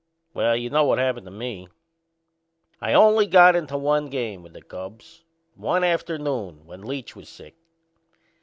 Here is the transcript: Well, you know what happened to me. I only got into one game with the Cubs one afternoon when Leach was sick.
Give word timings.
Well, 0.33 0.55
you 0.57 0.71
know 0.71 0.83
what 0.83 0.97
happened 0.97 1.25
to 1.27 1.31
me. 1.31 1.67
I 2.81 2.91
only 2.91 3.27
got 3.27 3.55
into 3.55 3.77
one 3.77 4.07
game 4.07 4.41
with 4.41 4.53
the 4.53 4.61
Cubs 4.63 5.25
one 5.53 5.83
afternoon 5.83 6.65
when 6.65 6.81
Leach 6.81 7.15
was 7.15 7.29
sick. 7.29 7.55